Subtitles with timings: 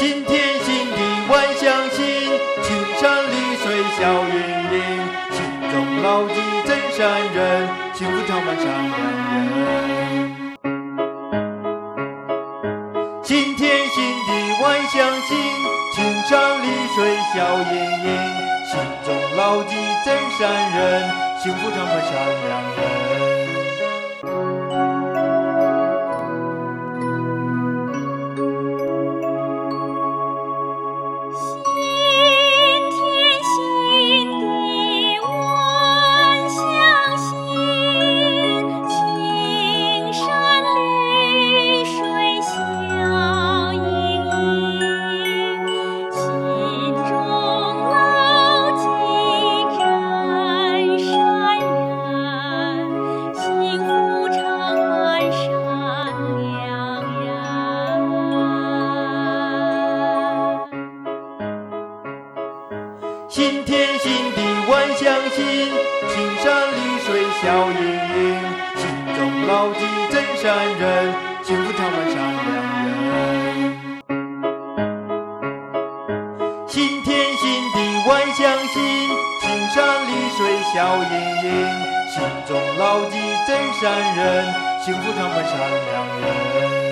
[0.00, 0.14] 天
[0.64, 1.98] 心地万象新，
[2.62, 2.68] 青
[2.98, 3.64] 山绿水
[3.98, 4.34] 笑盈
[4.72, 4.74] 盈，
[5.30, 5.38] 心
[5.70, 6.98] 中牢记真善
[7.34, 8.96] 人，幸福常伴善良
[9.58, 9.60] 人。
[13.22, 14.30] 新天新地
[14.62, 15.36] 万象新，
[15.94, 16.98] 青山绿水
[17.34, 18.08] 笑盈盈，
[18.70, 18.72] 心
[19.04, 20.40] 中牢记真善
[20.78, 21.10] 人，
[21.42, 22.10] 幸福常伴善
[22.48, 23.39] 良人。
[63.40, 64.38] 新天新地
[64.68, 65.40] 万象新，
[66.10, 68.36] 青山绿水笑盈盈，
[68.76, 68.84] 心
[69.16, 69.80] 中牢记
[70.12, 70.44] 真善
[70.78, 72.48] 人，幸福常伴善良
[73.02, 73.08] 人。
[76.68, 77.08] 新天
[77.38, 77.42] 新
[77.72, 78.38] 地万象
[78.74, 78.76] 新，
[79.40, 80.38] 青山绿水
[80.74, 81.02] 笑盈
[81.42, 81.48] 盈，
[82.12, 83.82] 心中牢记真善
[84.16, 86.89] 人，幸福常伴善良人。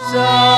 [0.00, 0.53] Zara.